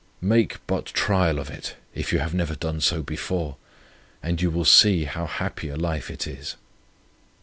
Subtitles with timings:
[0.19, 3.57] Make but trial of it, if you have never done so before,
[4.23, 6.55] and you will see how happy a life it is.